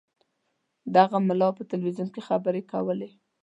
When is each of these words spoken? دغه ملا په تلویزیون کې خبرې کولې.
دغه 0.95 1.17
ملا 1.27 1.49
په 1.57 1.63
تلویزیون 1.71 2.09
کې 2.13 2.21
خبرې 2.27 2.61
کولې. 2.71 3.09